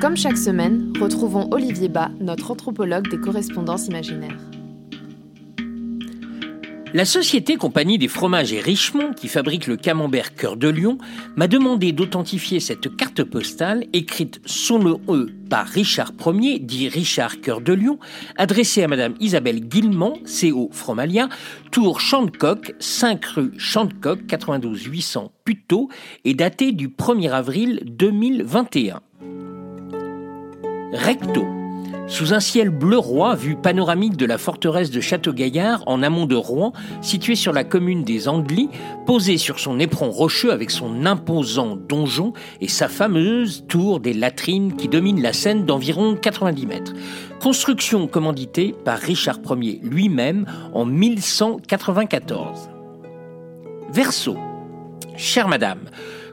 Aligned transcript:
Comme 0.00 0.16
chaque 0.16 0.38
semaine, 0.38 0.94
retrouvons 0.98 1.50
Olivier 1.50 1.90
Bas, 1.90 2.10
notre 2.20 2.52
anthropologue 2.52 3.10
des 3.10 3.20
correspondances 3.20 3.86
imaginaires. 3.86 4.38
La 6.94 7.04
société 7.04 7.56
Compagnie 7.56 7.98
des 7.98 8.08
fromages 8.08 8.54
et 8.54 8.60
Richemont, 8.60 9.12
qui 9.12 9.28
fabrique 9.28 9.66
le 9.66 9.76
camembert 9.76 10.34
Cœur 10.34 10.56
de 10.56 10.68
Lion, 10.68 10.96
m'a 11.36 11.48
demandé 11.48 11.92
d'authentifier 11.92 12.60
cette 12.60 12.96
carte 12.96 13.22
postale 13.24 13.84
écrite 13.92 14.40
sous 14.46 14.78
le 14.78 14.96
E 15.10 15.28
par 15.50 15.66
Richard 15.66 16.12
Ier, 16.26 16.58
dit 16.60 16.88
Richard 16.88 17.42
Cœur 17.42 17.60
de 17.60 17.74
Lion, 17.74 17.98
adressée 18.38 18.82
à 18.82 18.88
Madame 18.88 19.14
Isabelle 19.20 19.60
Guillemont, 19.60 20.14
CO 20.24 20.70
Fromalia, 20.72 21.28
Tour 21.70 22.00
Chantecoq, 22.00 22.74
5 22.78 23.24
rue 23.26 23.52
Chantecoq, 23.58 24.26
92 24.26 24.82
800 24.82 25.30
Puteaux, 25.44 25.90
et 26.24 26.32
datée 26.32 26.72
du 26.72 26.88
1er 26.88 27.32
avril 27.32 27.82
2021. 27.84 29.02
Recto. 30.92 31.46
Sous 32.08 32.34
un 32.34 32.40
ciel 32.40 32.70
bleu 32.70 32.98
roi, 32.98 33.36
vue 33.36 33.54
panoramique 33.54 34.16
de 34.16 34.26
la 34.26 34.38
forteresse 34.38 34.90
de 34.90 35.00
Château-Gaillard, 35.00 35.84
en 35.86 36.02
amont 36.02 36.26
de 36.26 36.34
Rouen, 36.34 36.72
située 37.00 37.36
sur 37.36 37.52
la 37.52 37.62
commune 37.62 38.02
des 38.02 38.26
Andelys, 38.26 38.70
posée 39.06 39.38
sur 39.38 39.60
son 39.60 39.78
éperon 39.78 40.10
rocheux 40.10 40.50
avec 40.50 40.72
son 40.72 41.06
imposant 41.06 41.76
donjon 41.76 42.32
et 42.60 42.66
sa 42.66 42.88
fameuse 42.88 43.64
tour 43.68 44.00
des 44.00 44.12
latrines 44.12 44.74
qui 44.74 44.88
domine 44.88 45.22
la 45.22 45.32
Seine 45.32 45.64
d'environ 45.64 46.16
90 46.16 46.66
mètres. 46.66 46.92
Construction 47.40 48.08
commanditée 48.08 48.74
par 48.84 48.98
Richard 48.98 49.38
Ier 49.48 49.78
lui-même 49.84 50.46
en 50.74 50.84
1194. 50.86 52.68
Verseau. 53.92 54.36
Chère 55.16 55.46
madame, 55.46 55.82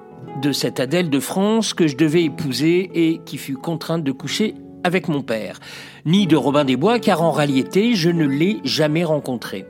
de 0.42 0.52
cette 0.52 0.80
Adèle 0.80 1.10
de 1.10 1.20
France 1.20 1.74
que 1.74 1.86
je 1.86 1.96
devais 1.96 2.24
épouser 2.24 2.90
et 2.94 3.20
qui 3.24 3.38
fut 3.38 3.54
contrainte 3.54 4.04
de 4.04 4.12
coucher 4.12 4.54
avec 4.84 5.08
mon 5.08 5.22
père, 5.22 5.60
ni 6.06 6.26
de 6.26 6.36
Robin 6.36 6.64
des 6.64 6.76
Bois, 6.76 6.98
car 6.98 7.22
en 7.22 7.32
réalité, 7.32 7.94
je 7.94 8.10
ne 8.10 8.26
l'ai 8.26 8.58
jamais 8.64 9.04
rencontré. 9.04 9.66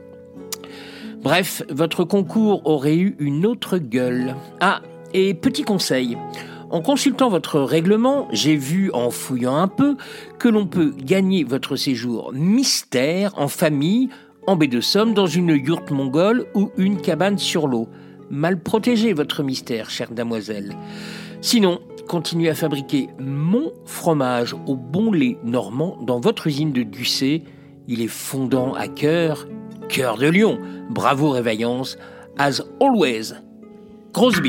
Bref, 1.21 1.63
votre 1.69 2.03
concours 2.03 2.61
aurait 2.65 2.95
eu 2.95 3.15
une 3.19 3.45
autre 3.45 3.77
gueule. 3.77 4.35
Ah, 4.61 4.81
et 5.13 5.33
petit 5.33 5.63
conseil. 5.63 6.17
En 6.69 6.81
consultant 6.81 7.29
votre 7.29 7.59
règlement, 7.59 8.27
j'ai 8.31 8.55
vu, 8.55 8.91
en 8.93 9.09
fouillant 9.09 9.57
un 9.57 9.67
peu, 9.67 9.97
que 10.37 10.47
l'on 10.47 10.67
peut 10.67 10.93
gagner 10.95 11.43
votre 11.43 11.75
séjour 11.75 12.31
mystère 12.33 13.33
en 13.37 13.47
famille, 13.47 14.09
en 14.45 14.55
baie 14.55 14.67
de 14.67 14.79
Somme, 14.79 15.13
dans 15.13 15.25
une 15.25 15.49
yourte 15.49 15.91
mongole 15.91 16.45
ou 16.53 16.71
une 16.77 17.01
cabane 17.01 17.37
sur 17.37 17.67
l'eau 17.67 17.89
mal 18.29 18.61
protégé 18.61 19.13
votre 19.13 19.43
mystère, 19.43 19.89
chère 19.89 20.11
damoiselle. 20.11 20.75
Sinon, 21.41 21.79
continuez 22.07 22.49
à 22.49 22.55
fabriquer 22.55 23.09
mon 23.19 23.71
fromage 23.85 24.55
au 24.67 24.75
bon 24.75 25.11
lait 25.11 25.37
normand 25.43 25.97
dans 26.01 26.19
votre 26.19 26.47
usine 26.47 26.73
de 26.73 26.83
Ducé. 26.83 27.43
Il 27.87 28.01
est 28.01 28.07
fondant 28.07 28.73
à 28.73 28.87
cœur, 28.87 29.47
cœur 29.87 30.17
de 30.17 30.27
lion. 30.27 30.59
Bravo 30.89 31.29
réveillance, 31.29 31.97
as 32.37 32.61
always. 32.81 33.33
Grosse. 34.13 34.41